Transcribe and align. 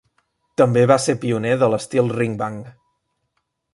També 0.61 0.85
va 0.91 0.97
ser 1.03 1.15
pioner 1.25 1.53
de 1.65 1.69
l'estil 1.73 2.09
ringbang. 2.17 2.59